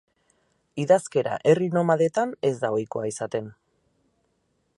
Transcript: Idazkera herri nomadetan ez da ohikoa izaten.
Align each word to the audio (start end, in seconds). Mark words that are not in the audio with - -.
Idazkera 0.83 1.37
herri 1.51 1.69
nomadetan 1.77 2.35
ez 2.53 2.55
da 2.65 2.75
ohikoa 2.79 3.09
izaten. 3.15 3.53